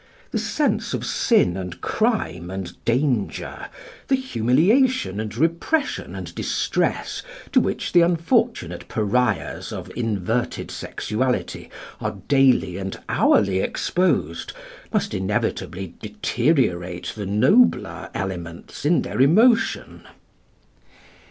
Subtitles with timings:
[0.31, 3.67] The sense of sin and crime and danger,
[4.07, 11.69] the humiliation and repression and distress to which the unfortunate pariahs of inverted sexuality
[11.99, 14.53] are daily and hourly exposed
[14.91, 20.07] must inevitably deteriorate the nobler elements in their emotion.